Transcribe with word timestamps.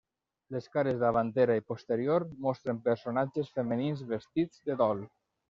Les 0.53 0.67
cares 0.77 0.95
davantera 1.03 1.57
i 1.59 1.63
posterior 1.73 2.25
mostren 2.47 2.81
personatges 2.89 3.53
femenins 3.59 4.03
vestits 4.17 4.67
de 4.73 4.81
dol. 4.83 5.07